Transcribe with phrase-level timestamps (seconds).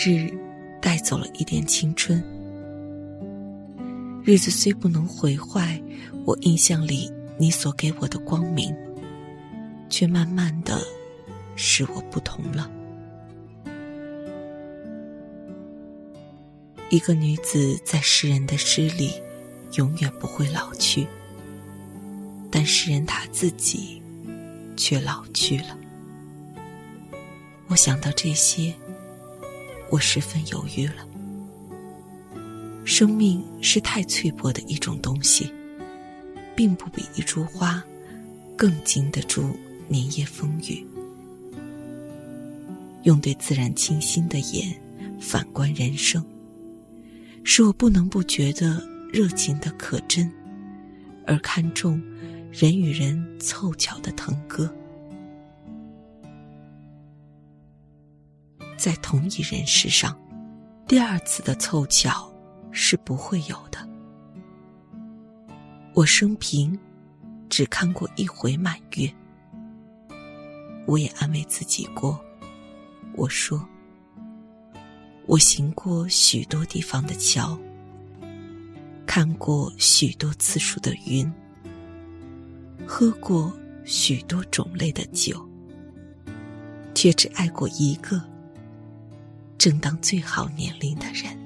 [0.00, 0.32] 日，
[0.80, 2.22] 带走了一点青春。
[4.22, 5.80] 日子虽不能毁坏
[6.24, 8.72] 我印象里你所给我的光明，
[9.88, 10.80] 却慢慢的
[11.56, 12.70] 使我不同了。
[16.90, 19.12] 一个女子在诗人的诗里，
[19.76, 21.06] 永远不会老去，
[22.50, 24.00] 但诗人他自己，
[24.76, 25.76] 却老去了。
[27.66, 28.72] 我想到这些，
[29.90, 31.06] 我十分犹豫了。
[32.84, 35.52] 生命是太脆薄的一种东西，
[36.56, 37.84] 并不比一株花
[38.56, 39.54] 更经得住
[39.88, 40.86] 年夜风雨。
[43.04, 44.74] 用对自然清新的眼
[45.20, 46.24] 反观人生，
[47.44, 50.30] 使我不能不觉得热情的可真，
[51.26, 52.02] 而看重
[52.50, 54.70] 人与人凑巧的腾歌。
[58.78, 60.16] 在同一人世上，
[60.86, 62.32] 第二次的凑巧
[62.70, 63.88] 是不会有的。
[65.94, 66.78] 我生平
[67.48, 69.12] 只看过一回满月，
[70.86, 72.24] 我也安慰自己过。
[73.16, 73.68] 我说，
[75.26, 77.58] 我行过许多地方的桥，
[79.04, 81.28] 看过许多次数的云，
[82.86, 83.52] 喝过
[83.84, 85.44] 许多种类的酒，
[86.94, 88.22] 却只爱过一个。
[89.58, 91.36] 正当最好年龄的人，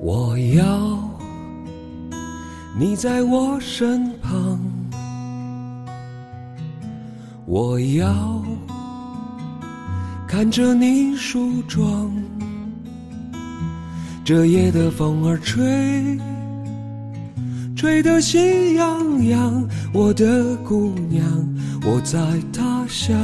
[0.00, 0.96] 我要
[2.78, 4.25] 你在我身旁。
[7.48, 8.42] 我要
[10.26, 12.10] 看着你梳妆，
[14.24, 16.18] 这夜的风儿吹，
[17.76, 19.64] 吹得喜洋洋。
[19.92, 21.24] 我的姑娘，
[21.84, 22.18] 我在
[22.52, 23.16] 他乡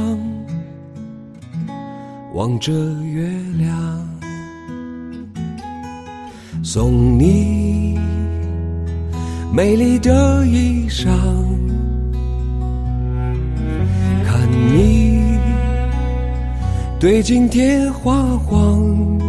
[2.33, 4.09] 望着月亮，
[6.63, 7.99] 送你
[9.53, 11.11] 美丽的衣裳。
[17.03, 19.19] 对镜贴花黄，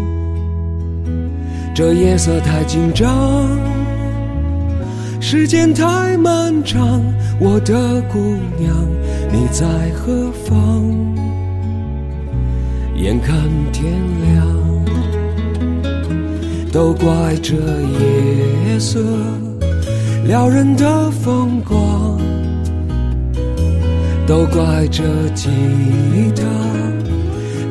[1.74, 3.48] 这夜色太紧张，
[5.20, 7.02] 时间太漫长。
[7.40, 8.72] 我的姑娘，
[9.32, 10.84] 你在何方？
[12.94, 13.36] 眼看
[13.72, 13.92] 天
[14.22, 14.46] 亮，
[16.70, 19.00] 都怪这夜色
[20.28, 22.20] 撩人的风光。
[24.28, 25.02] 都怪这
[25.34, 25.50] 吉
[26.36, 26.44] 他